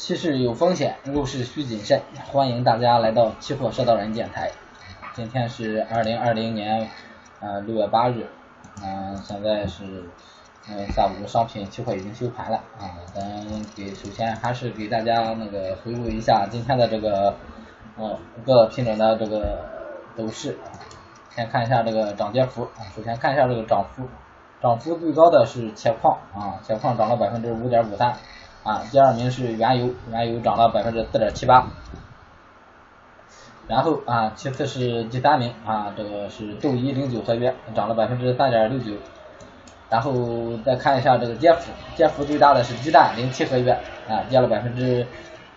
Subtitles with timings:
[0.00, 2.00] 期市有风险，入市需谨慎。
[2.32, 4.50] 欢迎大家来到期货说道人电台。
[5.12, 6.88] 今天是二零二零年
[7.40, 8.26] 呃六月八日，
[8.82, 9.84] 嗯，现在是
[10.70, 12.96] 嗯下午商品期货已经收盘了啊。
[13.14, 13.22] 咱
[13.76, 17.34] 给首先还是给大家那个回顾一下今天的这个
[17.98, 19.58] 呃各品种的这个
[20.16, 20.56] 走势。
[21.36, 24.08] 先看一下这个涨跌幅啊，首先看一下这个涨幅，
[24.62, 28.16] 涨幅最高的是铁矿啊，铁矿涨了百分之五点五三。
[28.62, 31.66] 啊，第二名是原油，原油涨了百分之四点七八，
[33.66, 38.92] 然后啊，其次是第三名啊，这个是豆一零九合约涨了百分之三点六九，
[39.88, 43.72] 然后再看一下这个跌幅，跌幅最大的是鸡蛋零七合约
[44.08, 45.06] 啊，跌了百分之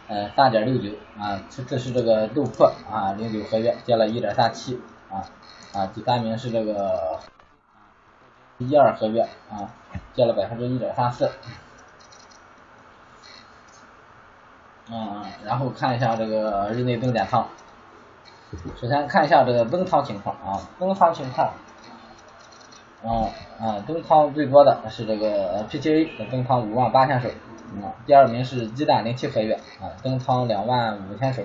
[0.08, 0.96] 呃三点六九。
[1.20, 4.80] 啊，其次是这个豆粕啊零九合约跌了一点三七。
[5.12, 5.22] 啊
[5.74, 7.20] 啊，第三名是这个
[8.58, 9.70] 一二合约啊，
[10.16, 11.30] 跌了百分之一点三四。
[14.96, 17.48] 嗯，然后看一下这个日内增减仓。
[18.80, 21.52] 首先看一下这个增仓情况啊，增仓情况，
[23.04, 23.27] 嗯
[23.60, 27.27] 啊，增仓最多的是这个 PTA 的增仓五万八千手，
[27.82, 31.41] 啊，第二名是鸡蛋零七合约啊，增仓两万五千手，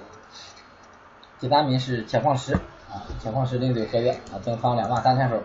[1.41, 5.41] 第三名是铁矿石啊，铁矿石零九合约啊，增仓两万三千手。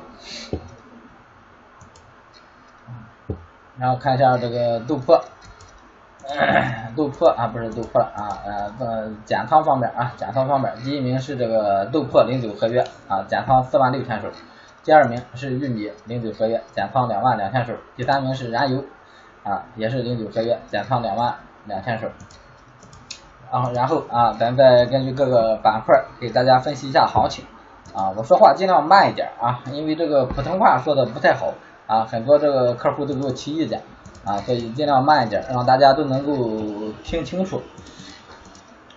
[3.78, 5.24] 然后看一下这个豆粕。
[6.96, 8.40] 豆粕啊，不是豆粕了啊，
[8.80, 14.30] 呃，减仓方面啊，减仓方面，第一名是这个豆粕零九合约啊，减仓四万六千手，
[14.84, 18.84] 第二名是玉米零九合约，减仓两万两千手，第三名是燃油
[19.44, 21.36] 啊，也是零九合约，减仓两万
[21.66, 22.08] 两千手。
[23.52, 27.46] 啊，然后啊，咱再根据各个板块给大家分析一下行情
[27.94, 31.54] 啊，我说话尽量慢一点啊，因为这个普通话说的不太好
[31.86, 33.82] 啊，很多这个客户都给我提意见。
[34.26, 37.62] 啊，所以尽量慢一点，让大家都能够听清楚。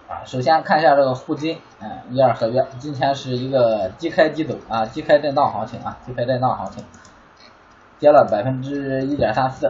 [0.09, 6.85] 啊，首先看一下这个沪金，嗯，一二合约，今天是一个低开低走啊，低开震荡行情啊，低开震荡行情，
[7.98, 9.69] 跌了百分之一点三四。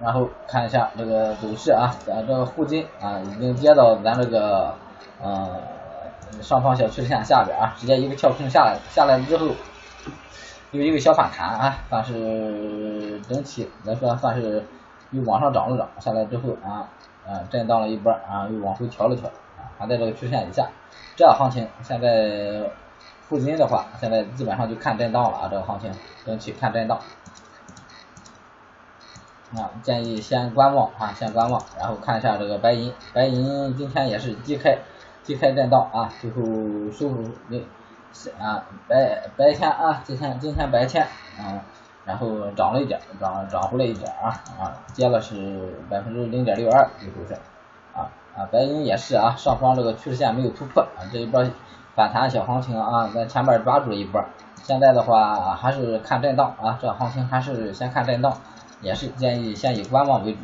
[0.00, 4.74] 然后看一下这个走势啊，咱这个沪金啊，已经跌到咱这个
[5.22, 5.62] 嗯
[6.42, 9.50] 上方小趋势线下边啊，直接一个跳空下来，下来之后。
[10.72, 14.64] 有一个小反弹啊，算是整体来说算是
[15.10, 16.88] 又往上涨了涨，下来之后啊，
[17.26, 20.68] 啊震荡了一波啊，又往回调了调啊，还在这个曲线以下。
[21.16, 22.70] 这行情现在
[23.22, 25.90] 附近的话，现在基本上就看震荡了啊，这个行情
[26.24, 27.00] 整体看震荡。
[29.56, 34.78] 啊，建议先观望啊，先观望，然后看一下这个白银，白银今天也是低开
[35.24, 36.40] 低开震荡啊，最后
[36.92, 37.58] 收复那。
[38.38, 41.06] 啊，白白天啊，今天今天白天
[41.38, 41.62] 啊，
[42.04, 47.34] 然后涨了一点，涨涨回来一点啊啊，跌了是百分之零点六二，最后是
[47.94, 51.44] 啊啊，白银也是啊，上方这个趋势线没有突破啊，这一波
[51.94, 54.22] 反弹小行情啊，在前面抓住了一波，
[54.62, 58.36] 现在的话还是看震荡啊，这行情还是先看震荡，
[58.80, 60.40] 也是建议先以观望为主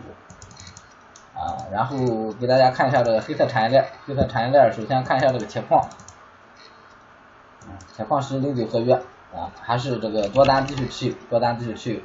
[1.34, 1.96] 啊，然后
[2.40, 5.84] 给大家看一下这个黑色产业链，黑色产业链首先看一下这个铁矿。
[7.96, 8.94] 铁矿石零九合约
[9.34, 12.00] 啊，还是这个多单继续持有，多单继续持有。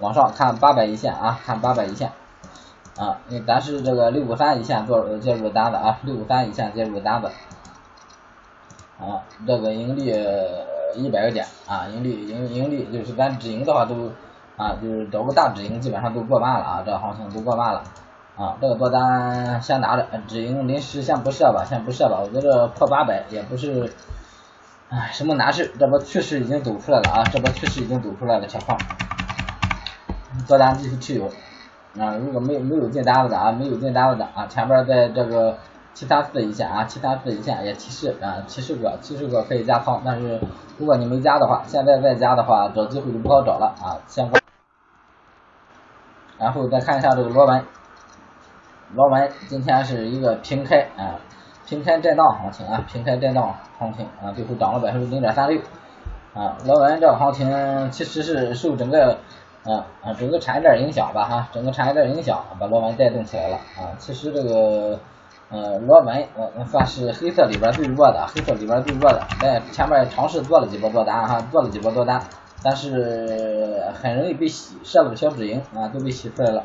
[0.00, 2.10] 往上看八百一线啊，看八百一线
[2.98, 7.30] 啊，因为咱是这个六五三一线做介入单子啊，六五三一线介入单子
[8.98, 10.06] 啊，这个盈利
[10.94, 14.10] 一百个点啊，盈利盈盈利就是咱止盈的话都
[14.56, 17.82] 啊，就是找个大止盈基本上都过万了啊，这行情都过万了
[18.38, 23.92] 啊，这个多单先拿着，止盈临时先不设吧，先不设吧，我觉得破八百也不是。
[24.90, 25.70] 哎，什么难事？
[25.78, 27.22] 这波趋势已经走出来了啊！
[27.32, 28.76] 这波趋势已经走出来了，小胖，
[30.48, 31.26] 多单继续持有
[31.96, 32.16] 啊！
[32.16, 35.56] 如果没有没有进单子的啊，没有进单子的啊，前边在这个
[35.94, 40.40] 七三四一线啊，七三四一线也提示啊，提示过，提示过可以加仓，但是
[40.76, 44.02] 如果你没加的话，现在再加的话，找机会就不好找了啊！
[44.08, 44.42] 先关，
[46.36, 47.64] 然后再看一下这个螺纹，
[48.96, 51.14] 螺纹今天是一个平开啊。
[51.70, 55.60] 平开震荡行情啊，平开震荡行情啊，最后涨了百分之零点三六
[56.34, 56.58] 啊。
[56.66, 59.18] 螺纹这个行情其实是受整个
[59.62, 63.94] 啊啊整个产业链影响吧哈，整个产业链影响把螺纹带动起来了啊。
[63.98, 64.98] 其实这个
[65.48, 72.20] 呃螺纹呃算是黑色里边最弱的，黑色里边最弱的，在前面尝试做了几波做单哈，做了几波做单，
[72.64, 76.64] 但是很容易被洗，设了个小止盈啊，都被洗出来了。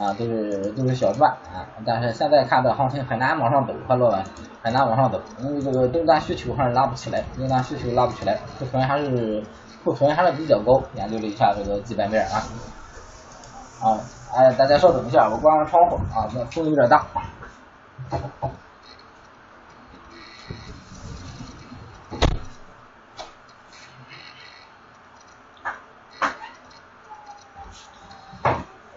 [0.00, 4.24] 啊，都是都是小赚啊，但是现在看这行情很难往上走，和螺纹
[4.62, 9.44] 很难往上走，因为这个订单需求还是拉不起来，订单需求拉不起来，库存还是
[9.84, 10.82] 库存还是比较高。
[10.94, 12.42] 研究了一下这个基本面啊，
[13.82, 14.00] 啊，
[14.34, 17.04] 哎，大家稍等一下，我关上窗户啊，这风有点大。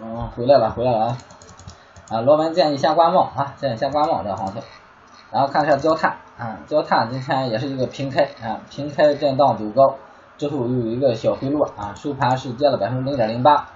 [0.05, 1.17] 嗯，回来了，回来了啊！
[2.09, 4.61] 啊，罗文建议先观望啊，建议先观望这个行情，
[5.31, 9.95] 然后看一下焦炭啊，焦炭今天也是一个平开啊，平开震荡走高，
[10.37, 13.67] 之后又有一个小回落啊，收盘是跌了百分之零点零八。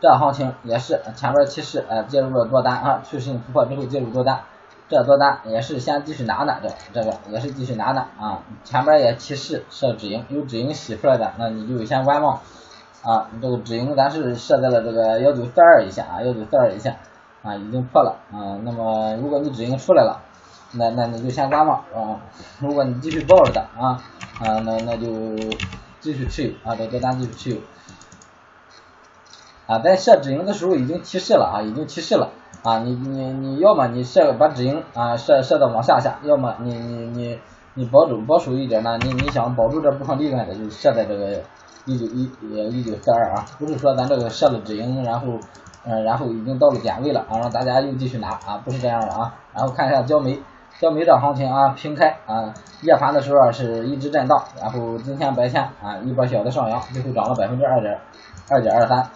[0.00, 4.40] 这行情也是前边趋势啊，介入了多单啊，趋势性突破之后介入多单，
[4.88, 12.40] 这多单也是先继续拿的，这这个也是继续拿的啊，前边也提示设止盈，有止盈洗出来的，那你就先观望
[13.02, 16.96] 啊，这个止盈咱是设在了这个幺九四二以下啊，幺九四二以下
[17.42, 20.20] 啊，已经破了啊，那么如果你止盈出来了，
[20.72, 22.20] 那那你就先观望啊，
[22.60, 24.02] 如果你继续抱着的啊
[24.40, 25.08] 啊，那那就
[26.00, 27.56] 继续持有啊，这多单继续持有。
[29.66, 32.30] 啊，在设止盈的时候已经提示了啊，已经提示了
[32.62, 37.38] 啊，你你你要么你设把止盈啊设设到往下下，要么你你你
[37.74, 41.42] 你保守保守一点呢，你你想保住这部分利润的就设在这个
[41.86, 45.26] 一九一呃一九四二啊，不是说咱这个设了止盈，然后
[45.84, 50.40] 嗯然后已经到了点位了啊，让大家又继续拿啊，不是这样的啊，然后看一下焦煤，
[50.78, 57.98] 焦煤这行情啊平开啊，夜盘的时候是一直震荡，然后今天白天啊一波小的上扬，最后涨了百分之二点
[58.48, 59.08] 二点二三。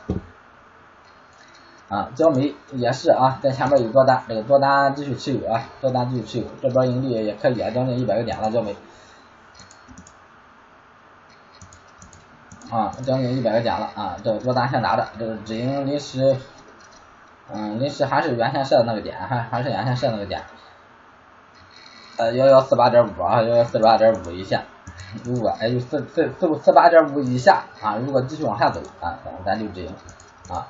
[1.87, 8.75] 啊，焦煤也是啊，在前面有多单，这个多单继续持有啊，多单继续持有，这波盈利也可以啊，将近一百个点了，焦煤。
[12.75, 16.37] 啊，将近一百个点了啊，这个多单先拿着，这个止盈临时，
[17.53, 20.43] 嗯，临时还是原先设的那个点，还还是原先设那个点，
[22.17, 24.65] 呃，幺幺四八点五啊，幺幺四八点五以下，
[25.23, 29.95] 如果哎就四四四四八点五以下啊，如果继续往下走啊，咱咱就止盈
[30.51, 30.67] 啊。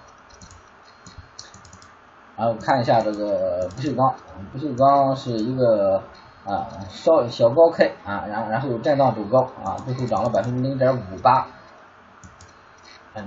[2.37, 4.15] 然后看一下这个不锈钢，
[4.53, 6.03] 不锈钢是一个
[6.45, 11.47] 啊稍小高开啊，然后然后有震荡走高啊，最后涨了百分之零点五八，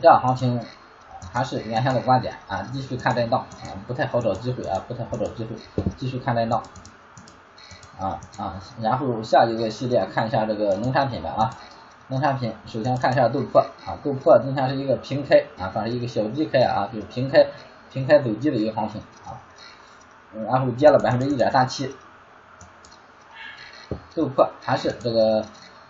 [0.01, 0.60] 这样行情
[1.31, 5.56] 还是原先的观点啊，继续看震荡啊，不太好找机会啊，不太好找机会，
[5.98, 6.62] 继续看震荡
[8.00, 11.50] 啊啊，然后下一个系列看一下这个农产品的啊，
[12.07, 17.48] 农产品首先看一下豆粕啊，豆粕今天是一个平开啊，算是一个小低开啊，就是平开。
[17.90, 19.40] 平开走低的一个行情啊，
[20.45, 21.95] 然后跌了百分之一点三七，
[24.13, 25.45] 豆粕还是这个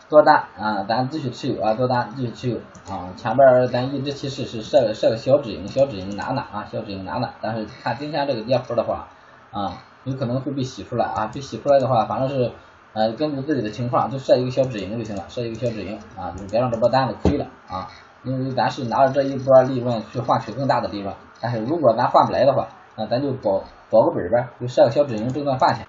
[0.09, 2.57] 多单啊，咱继续持有啊，多单继续持有
[2.89, 9.09] 啊，前边咱一直提示是设个设个小止盈，小止盈拿拿啊，小止盈拿拿，但是看今天这个跌幅的话
[9.51, 12.51] 啊，有可能会被洗出来啊，被洗出来的话，反正是
[12.93, 17.89] 呃根据自己的情况就设一个小止盈就行了，设一个小止盈啊，就别让这波单子亏了啊，
[18.23, 21.13] 因为咱是拿着这一波利润去换取更大的利润。
[21.41, 25.85] 但是如果咱换不来的话，那咱就保保个本呗，就设个小止盈，挣段饭钱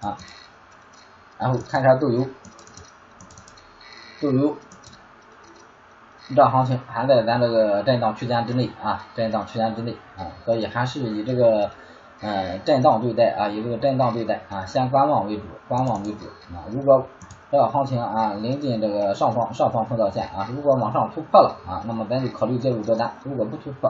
[0.00, 0.18] 啊。
[1.38, 2.26] 然后看一下豆油，
[4.20, 4.56] 豆油
[6.34, 11.70] 这行情还在咱这个震荡区间之内啊，震荡区间之内啊，所以还是以这个
[12.20, 16.64] 嗯震荡对待啊，以这个震荡对待啊，先观望为主，观望为主啊。
[16.70, 17.06] 如果
[17.50, 23.88] 这个行情啊，临近这个上方上方碰到线啊，如果往上突破了啊，那么咱就考虑介入多单；如果不突破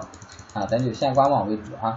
[0.55, 1.97] 啊，咱就先观望为主啊。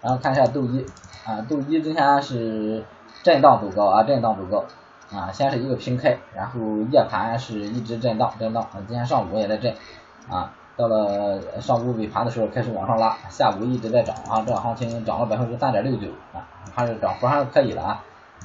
[0.00, 0.86] 然后看一下豆一
[1.26, 2.84] 啊，豆一今天是
[3.24, 4.64] 震荡走高啊，震荡走高
[5.12, 6.60] 啊，先是一个平开，然后
[6.92, 9.74] 夜盘是一直震荡震荡，今天上午也在震
[10.28, 18.04] 啊，到了上午尾盘的时候开始往上拉，下午一直在涨啊，这个行情涨了百分之三点六九啊，还是涨幅还是可以的啊。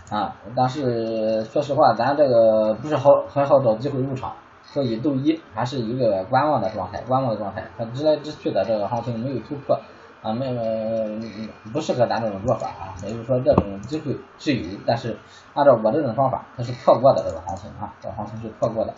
[0.10, 9.80] 啊，但是说实话，咱这个不是好很好找机会入场，所以周一还是一个观望的状态，观望的状态，它直来直去的这个行情没有突破，
[10.24, 10.52] 啊，没
[11.72, 15.18] 不适合咱这种做法啊，也就是说这种机会是有，但是
[15.54, 18.94] 按照我这种方法，它是错过的这个行情啊，这个行情是错过的。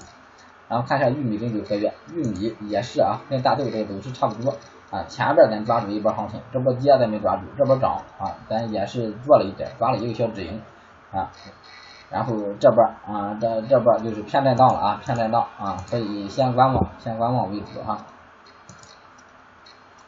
[0.70, 4.56] 然后看一下玉米跟九合月，玉米也是啊，跟大豆这个走势差不多
[4.92, 10.62] 啊，前边咱抓住一波行情，这波跌咱没抓住，这波涨啊，咱也是做了一点，抓了一个小止盈。
[11.12, 11.32] 啊，
[12.10, 17.98] 然后这边啊，这这边就是偏震荡了啊，偏震荡啊，所以先观望，先观望为主哈。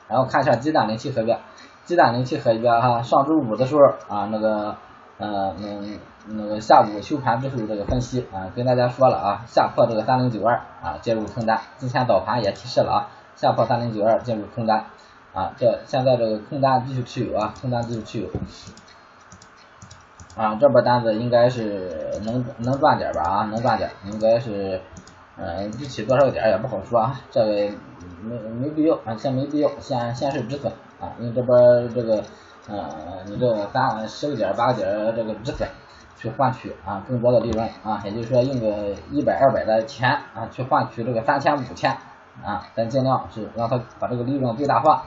[0.07, 1.37] 然后看一下鸡蛋零七合约，
[1.85, 4.75] 鸡蛋零七合约哈，上周五的时候啊，那个
[5.17, 11.59] 呃那那个下午收盘之后这个分析啊，跟大家说了啊，下破这个三零九二啊，介入空单。
[11.77, 14.85] 今天早盘也提示了啊，下破三零九二进入空单
[15.33, 18.29] 啊，这现在这个空单继续持有啊，空单继续持有。
[20.35, 23.23] 啊，这波单子应该是能能赚点吧？
[23.23, 24.79] 啊，能赚点，应该是
[25.37, 27.51] 嗯，具体多少个点也不好说啊，这个
[28.21, 32.23] 没没必要啊，先没必要，先先是止损啊，因为这边这个，
[32.69, 32.89] 嗯，
[33.25, 35.69] 你这个三十个点八个点这个止损
[36.15, 41.91] 去换取啊更多的利润啊，也就是说用个一百二百的钱啊去换取这个三千五千
[42.43, 45.03] 啊，咱尽量是让它把这个利润最大化。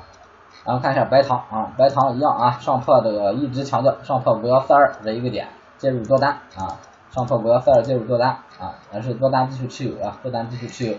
[0.62, 6.76] 然后看一下白糖啊，白糖一样啊，上破这个一直强调上破五幺四二这一个点介入多单啊，
[7.11, 10.95] 上破五幺四二介入多单啊，还是多单继续持有啊，多单继续持有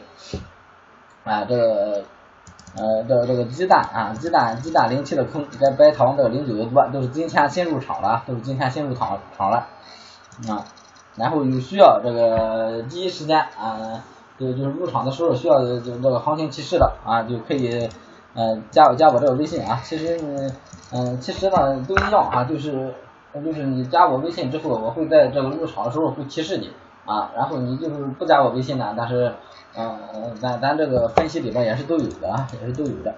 [1.24, 2.04] 啊，这个
[2.76, 9.68] 呃这个这个鸡蛋啊，鸡蛋鸡蛋零七的空，该白糖的零九的多，都是今天新入场了，都是今天新入场场了
[10.48, 10.66] 啊，
[11.16, 14.04] 然后有需要这个第一时间啊，
[14.38, 17.90] 就就是入场的时候需要就这个行情提示的啊，就可以。
[18.34, 20.18] 嗯，加我加我这个微信啊，其实
[20.94, 22.96] 嗯，其实呢都一样啊，就是
[23.34, 26.72] 那就是你加我微信之后，我会在这个入场的时候会提示你
[27.06, 29.34] 啊，然后你就是不加我微信呢，但是
[29.78, 29.98] 嗯，
[30.40, 33.14] 咱咱这个分析里边也是都有的啊，也是都有的。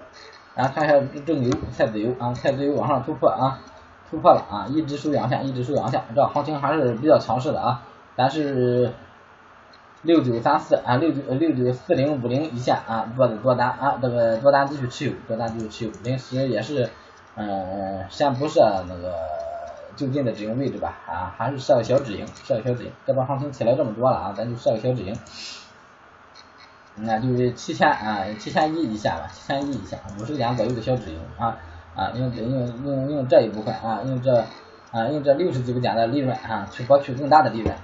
[0.54, 0.94] 然后看一下
[1.26, 3.60] 正油、菜籽油啊，菜籽油往上突破啊，
[4.10, 7.82] 突破了啊，一直收阳线，一直收阳线，这行情还是比较强势的啊，
[8.16, 8.92] 咱是。
[10.06, 16.90] 六九三四啊，六九六九四零五零一线啊，做的多单啊，这个多单继续持有，多单继续持有，临时也是
[17.36, 19.14] 嗯，先不设那个
[19.96, 20.94] 就近的止盈位置吧？
[21.06, 25.16] 啊，还是设个小止盈，设个小止盈，这帮行情起来这么多了啊，咱就设个小止盈，
[26.96, 31.56] 那就是七千啊，七千一以下吧，七千一以下，五十点左右的小止盈啊
[31.94, 34.44] 啊，用用用用这一部分啊，用这
[34.90, 37.74] 啊用这六十几个点的利润啊，去博取更大的利润。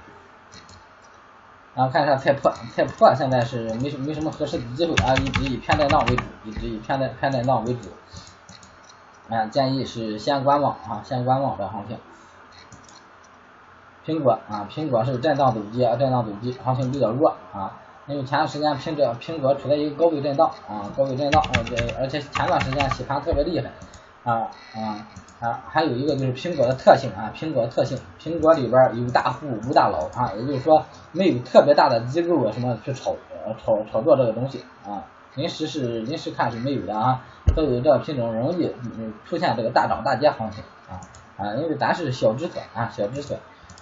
[1.73, 7.87] 然后看一下菜粕，菜粕现在是没什没什么合适的机会啊，一直以偏带浪为主，一直以偏带偏带浪为主，
[9.31, 11.97] 啊，建议是先观望啊，先观望这行情。
[14.05, 23.71] 苹果啊，苹果是震荡走低啊，震荡走低，行情比较弱啊，因为前段时间苹果苹果处在一个高位震荡啊，高位震荡，而且而且前段时间洗盘特别厉害
[24.23, 25.07] 啊啊。
[25.41, 33.15] 啊，还有一个就是苹果的特性啊，苹果特性，苹果里边有大户无大佬啊，也就是说没有特别大的机构啊什么去炒
[33.65, 35.03] 炒炒作这个东西啊，
[35.35, 37.21] 临时是临时看是没有的啊，
[37.55, 38.73] 所以这个品种容易
[39.25, 41.01] 出现这个大涨大跌行情啊
[41.37, 43.39] 啊，因为咱是小止损啊小止损，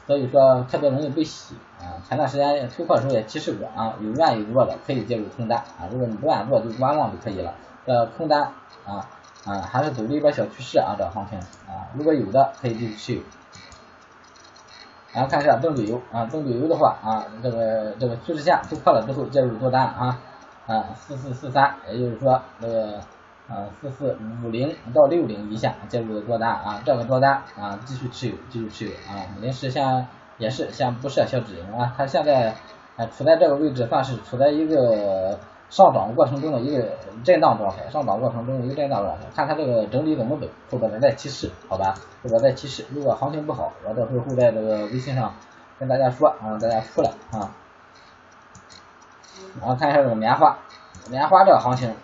[0.08, 7.54] 所以说特别容易被洗啊，前段时间突破的时候也提示过啊，有愿意做的可以介入空单啊，如果你不愿意做就观望就可以了，
[7.86, 8.52] 这空单
[8.86, 9.08] 啊。
[9.46, 13.22] 啊，还是走了一波小趋势啊，这行情啊，如果有的可以继续持有。
[15.14, 20.20] 然后看一下动力油啊，动力油的话啊，这个这个趋势线突破了之后介入多单啊
[20.70, 23.00] 啊，四四四三，也就是说这个
[23.50, 30.08] 啊四四五零到六零一下介入的多单啊，这个多单啊继续持有，继续持有啊，临时先
[30.38, 32.54] 也是先不设小止盈啊，它现在
[32.96, 35.38] 啊处在这个位置，算是处在一个。
[35.70, 36.84] 上涨过程中的一个
[37.24, 41.94] 震荡状态，上涨过程中的一个震荡状态，看它这个整理怎么走，后边咱再提示，好吧？
[42.24, 45.32] 后边再提示，如果行情不好，我到时候会在这个微信上
[45.78, 47.54] 跟大家说，让大家出来啊。
[49.60, 50.58] 然后看一下这个棉花，
[51.10, 51.96] 棉花这个行情，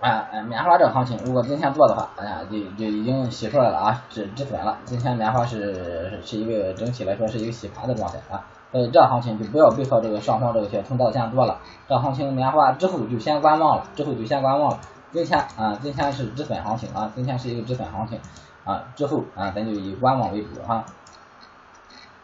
[0.00, 4.78] 啊，棉花这个行情，如果今天做的话，哎呀，就就已经洗出来了啊，止止损了。
[4.84, 8.44] 今天棉花是是一个整体来说是一个洗盘的状态啊。
[8.70, 14.80] 所以这行情就不要背靠这个上方这个小通道线做了，这行情棉花之后就先观望了，之后就先观望了。
[15.12, 18.18] 今天啊，今天是止损行情啊，今天是一个止损行情
[18.64, 20.84] 啊，之后啊咱就以观望为主哈。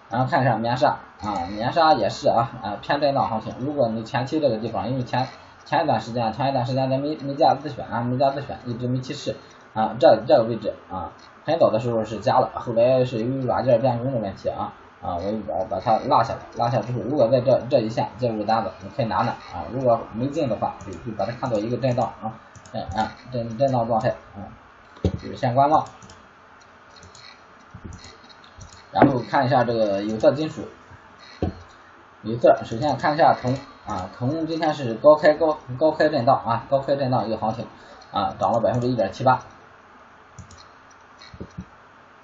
[0.08, 3.54] 然后看一下棉纱啊，棉纱也是啊啊偏震荡行情。
[3.58, 5.26] 如果你前期这个地方，因为前
[5.64, 9.34] 前一段时间前一段时间咱没没加自选啊，没加自选，一直没提示
[9.74, 11.12] 啊，这这个位置啊，
[11.44, 14.72] 很早的时候是加了，后来是由于软件变更的问题啊。
[15.00, 19.62] 啊，我一把把它拉下来，拉下之后，如果在这这一线介入单子，你可以拿拿啊。
[19.72, 22.34] 如果没进的话，就就把它看作一个震荡啊，
[22.72, 24.42] 震啊震震荡状态啊，
[25.22, 25.84] 就是先观望。
[28.90, 30.62] 然后看一下这个有色金属，
[32.22, 33.54] 有色首先看一下铜
[33.86, 37.64] 啊，铜今天是高开高高开震荡啊，高开震荡一个行情
[38.10, 39.40] 啊，涨了百分之一点七八。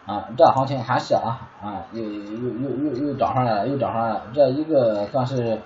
[0.05, 4.23] 啊，这行情还是啊啊，又又又又又涨上来了，又涨上来了。
[4.35, 5.61] 这一个算是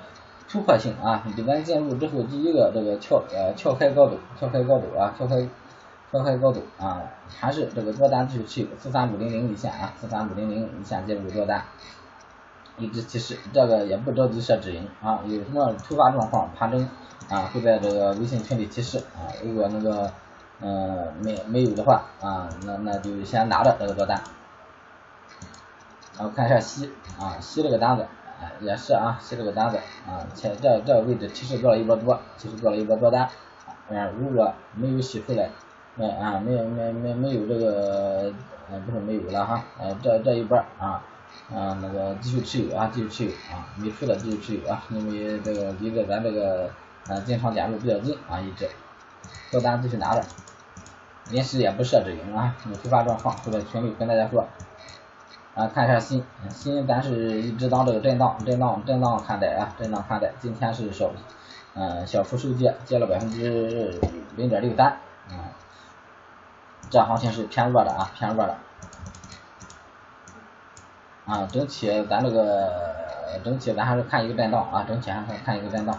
[0.46, 5.48] 突破性啊，给咱进入之后第一个这个撬呃撬开高度，撬开高度啊，撬开
[6.12, 7.00] 撬开高度啊，
[7.40, 11.64] 还是这个多单继续持有，四三五零零一线啊，四三五零零一线介入多单，
[12.78, 16.88] 一直提示，这个也不着急设止盈啊，有什么突发状况盘中
[17.28, 20.10] 啊，会在这个微信群里提示啊，如果那个。
[20.60, 24.20] 嗯，没没有的话啊，那那就先拿着这个多单，
[26.16, 28.04] 然后看一下西啊，西这个单子，
[28.60, 33.28] 也是啊，西这个单子啊，且这这个位置其实做了一波多，其实做了一波多单，
[33.88, 35.48] 嗯，如果没有洗出来，
[35.94, 38.32] 没啊没有没没没有这个，
[38.68, 41.04] 呃不是没有了哈，呃这这一波啊，
[41.54, 46.70] 啊那个继续持有啊继续持有啊，没出的继续持有啊，因为这个离着咱这个
[47.08, 48.68] 呃进场点位比较近啊一直，
[49.50, 50.22] 多单继续拿着，
[51.30, 54.46] 临时也不设止盈啊，有突发状况会在群里跟大家说。
[55.54, 60.30] 啊，看一下新新，咱是一直当这个震荡震荡震荡看待啊，震荡看待。
[60.38, 61.10] 今天是小
[61.74, 63.98] 嗯小幅收跌，跌了百分之
[64.36, 64.86] 零点六三，
[65.28, 65.50] 啊，
[66.90, 68.56] 这行情是偏弱的啊，偏弱的。
[71.28, 72.72] 啊，整体咱这个
[73.44, 75.96] 整体咱还是看一个震荡啊，整体还是看一个震荡。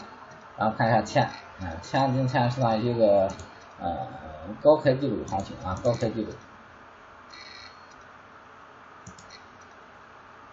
[0.58, 1.30] 然后看一下钱，
[1.62, 3.30] 嗯，钱今天是那一个
[3.80, 3.96] 呃
[4.62, 6.32] 高开低走行情啊，高开低走。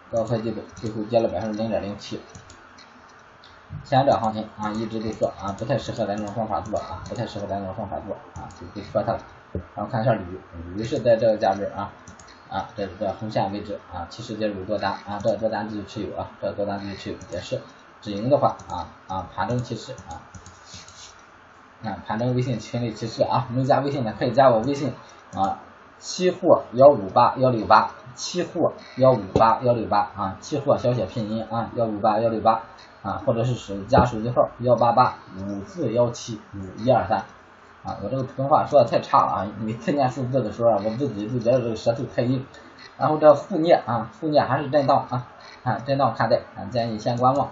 [0.09, 2.21] 高开低走，最后跌了百分之零点零七。
[3.83, 9.19] 前者行情啊，一直都说啊，不太适合咱这种方法做啊，不太适合咱这种方法做啊，就不说它了。
[9.75, 10.39] 然后看一下铝，
[10.75, 11.91] 铝是在这个价位啊
[12.49, 17.61] 啊，这这红线位置啊，其实介入多单啊，这多单继续持有啊，这多单继续持有也是
[18.01, 20.21] 止盈的话啊啊，盘中提示啊，
[21.83, 24.93] 啊盘中微信群里提示啊，没加微信的可以加我微信
[25.33, 25.59] 啊。
[25.99, 32.61] 期货幺五八幺六八，期货幺五八幺六八啊，期货小写拼音啊，幺五八幺六八
[33.01, 37.25] 啊，或者是手加手机号幺八八五四幺七五一二三
[37.87, 42.45] 啊，我这个普通话说的太差了啊，每次念数字的时候我自己就觉得这个舌头太硬。
[42.97, 45.25] 然后这负镍啊，负镍还是震荡啊，
[45.63, 47.49] 看震荡看待啊，建议先观望。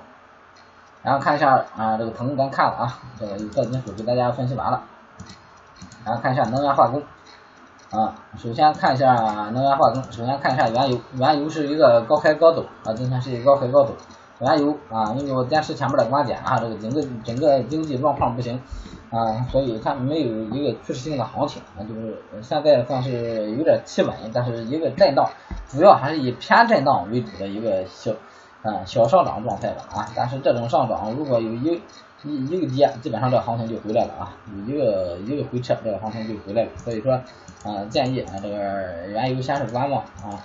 [1.03, 4.83] 然后看一下啊，这个铜咱看了啊，这个有色金属给大家分析完了。
[6.03, 7.01] 然后看一下能源化工。
[7.91, 9.13] 啊，首先看一下
[9.53, 13.95] 能源化工，首先看一下原油，原油是一个高开高走啊，今天是一个高开高走。
[14.39, 18.59] 原油啊，因为我电视前面的观点啊，这个整个整个经济状况不行
[19.09, 25.29] 啊，所以它没有一个趋势性的行情啊，就是现在算是有点企稳，但是一个震荡，
[25.67, 28.11] 主要还是以偏震荡为主的一个小
[28.61, 31.81] 啊小上涨状态的啊，但是这种上涨如果有一
[32.23, 37.19] 一一个跌，基本上这个行情就回来了啊，有一个一个回撤，这个行情就回来了，所以说。
[37.63, 38.55] 啊，建议啊，这个
[39.07, 40.37] 原油先是观望啊，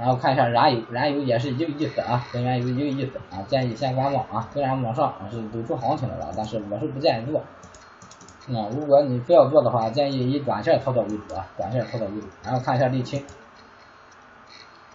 [0.00, 4.48] 然后看一下燃油，燃油也是一个意思啊，跟原油一个意思啊，建议先观望啊。
[4.50, 7.40] 虽然往上是走出行情来了，但是我是不建议做。
[7.40, 12.26] 啊，如果你非要做的话，建议以短线操作为主啊，短线操作为主。
[12.42, 13.22] 然后看一下沥青，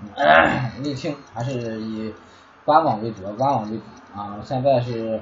[0.82, 2.12] 沥青还是以
[2.65, 3.84] 观望为主，观望为主
[4.15, 4.39] 啊。
[4.44, 5.22] 现在是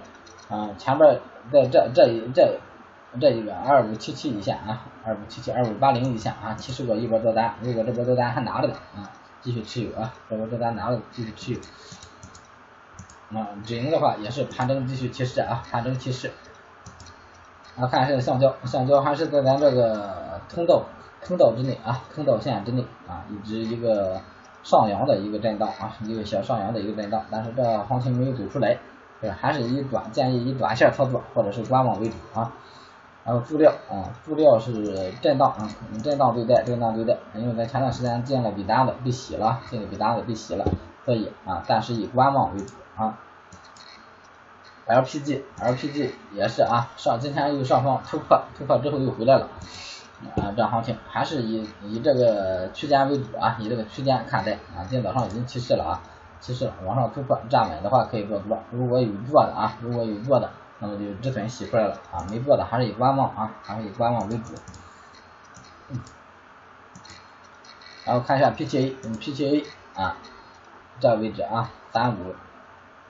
[0.50, 1.20] 啊，前边
[1.52, 2.58] 在这这一这。
[3.22, 9.06] 这一个二五七七一线啊，二五七七二五八零一线啊，七十个一波多单，如果这波多单还拿着的啊，
[9.44, 11.60] 继续持有啊，这波多单拿了继续持有。
[13.38, 16.32] 啊，止盈的话也是盘中继续提示啊，盘中提示。
[17.76, 20.86] 啊，看一下橡胶，橡胶还是在咱这个通道
[21.26, 24.22] 通道之内啊，通道线之内啊，一直一个
[24.64, 28.78] 上扬的一个震荡啊，一个小上扬的一个震荡，但是这行情没有走出来，
[29.20, 32.54] 对，还是以短建议以短线操作或者是观望为主啊。
[33.26, 35.70] 然后注料啊，注料是震荡啊，
[36.04, 40.66] 震荡对待，震荡对待，因为咱前段时间进了笔单子被洗了，进了笔单子被洗了，
[41.06, 43.18] 所以啊，暂时以观望为主啊。
[44.86, 49.48] LPG，LPG 也是啊，上今天又上方突破，突破之后又回来了
[50.36, 56.04] 啊，这行情还是以以这个区间为主啊，以这个区间看待啊，今天早上已经提示了啊，
[56.42, 60.50] 提示了往上突破站稳的话可以做多，如果有做的啊，如果有做的。
[60.84, 64.54] 那么就止损洗出来了啊，没做的还是以观望啊，还是以观望为主。
[68.04, 69.64] 然后看一下 PTA，PTA
[69.96, 70.18] 啊，
[71.00, 72.36] 这个位置啊，三五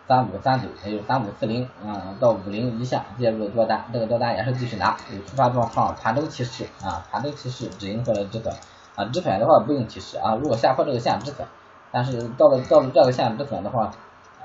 [0.07, 8.53] 三五三九，还有三五四零啊到五零以下介入多单，这个多单也是继续拿，有突发状况盘中提示啊，盘中提示止盈或者止损
[8.95, 11.47] 啊，止损的话不用提示啊，如果下破这个线止损，
[11.91, 13.91] 但是到了到了这个线止损的话，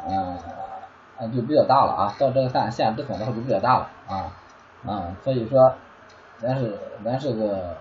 [0.09, 0.38] 嗯。
[1.18, 4.33] 啊，就比较大了啊，到这个线线止损的话就比较大了啊，
[4.87, 5.74] 啊，所以说
[6.40, 7.76] 咱是咱是个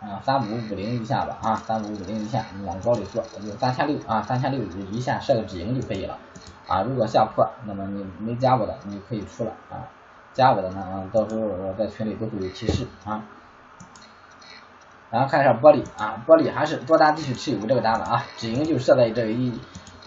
[0.00, 6.16] 啊三五五零一线吧啊，三五五零一线往高里说，就三千六啊，三千六一线设个止盈就可以了
[6.68, 9.90] 啊，如果下破，那么你没加过的你可以出了啊，
[10.32, 13.24] 加我的呢，到时候我在群里都会有提示啊。
[15.10, 19.58] 然后看一下玻璃啊，玻璃还是多单继续持有这个单子啊，止盈就设在这一。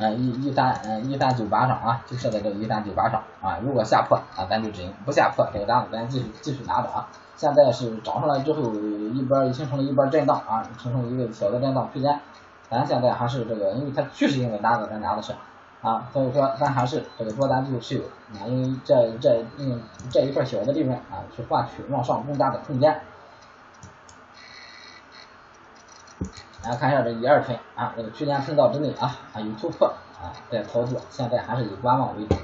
[0.03, 3.57] 嗯，一一三嗯一三九八上啊，就设在这个一三九八上啊。
[3.63, 7.07] 如果下破啊，咱就止盈；不下破，这个单子咱继续继续拿着啊。
[7.37, 8.73] 现在是涨上来之后，
[9.13, 12.19] 一波形成了一波震荡啊，形成一个小的震荡区间。
[12.69, 15.33] 咱现在还是这个，因为它趋势性的大的咱拿的是
[15.81, 18.01] 啊，所以说咱还是这个多单继续持有
[18.37, 22.99] 啊，因为这这嗯这一块小的利润啊，去换取往上更大的空间。
[26.63, 29.87] 来看一下这一二天啊，这个区间通道之内啊，还有突破
[30.21, 32.35] 啊，在操作，现在还是以观望为主。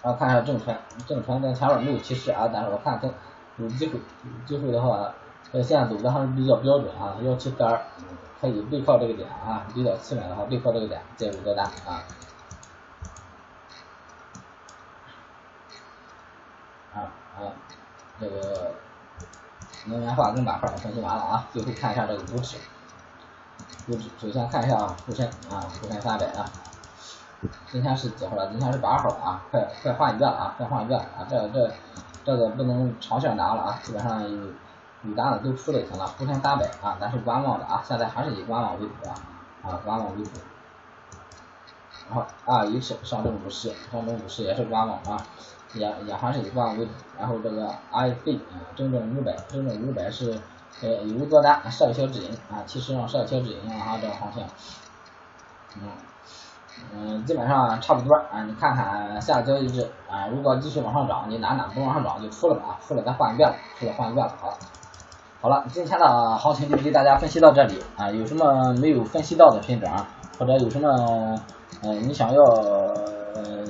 [0.00, 3.08] 然后看一下正传，正传在前面没有提示啊，但是我看它
[3.56, 5.12] 有机会，有机会的话，
[5.52, 7.82] 这线走的还是比较标准啊，幺七四二，
[8.40, 12.04] 可以背靠这个点啊，离到七百的话背靠这个点介入多单啊。
[16.94, 17.50] 啊啊，
[18.20, 18.70] 这个。
[19.88, 22.56] 能源化工板块分析完了啊，最后看一下这个股指，
[23.86, 26.44] 股指首先看一下啊，沪深啊，沪深三百啊，
[27.72, 28.48] 今天是几号了？
[28.48, 31.70] 今天是八号啊，快快换一个了啊，快换一个了啊，这这
[32.24, 34.28] 这个不能长线拿了啊，基本上有
[35.04, 39.14] 有单的都出类型了，沪深三百啊，咱是观望的啊，现在还是以观望为主啊，
[39.62, 40.30] 啊观望为主，
[42.10, 45.24] 然后 RH 上证五十，上证五十也是观望啊。
[45.74, 50.34] 也也还是以观望为主，然后这个 I C 啊，整整五百，整整五百是
[50.80, 54.42] 呃有多单设个小止盈啊，其实上设个小止盈啊，这个行情，
[55.76, 55.90] 嗯
[56.94, 64.56] 嗯，基本上差不多啊，你看看下个交易日啊，如果继续往上涨，你哪哪不往上涨就出了吧，出了咱换一遍了，出了换一遍了，好，
[65.42, 69.90] 好了，今天的行情就给大家分析到这里啊，有什么没有分析到的品种，
[70.38, 71.38] 或者有什么
[71.82, 73.64] 嗯你想要呃。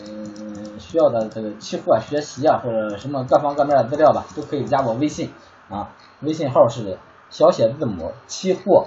[0.89, 5.31] 需要的这个期货学习啊，或者什么各方各面的资料吧，都可以加我微信。
[5.69, 6.97] 啊，微信号是
[7.29, 8.87] 小写字母期货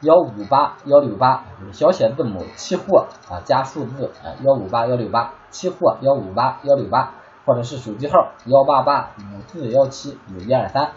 [0.00, 4.10] 幺五八幺六八，小写字母期货啊加数字
[4.42, 7.12] 幺五八幺六八，期货幺五八幺六八，
[7.44, 10.92] 或者是手机号幺八八五四幺七五一二三。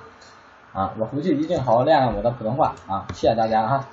[0.72, 2.74] 啊，我回去一定好好练练我的普通话。
[2.88, 3.86] 啊，谢谢大家哈。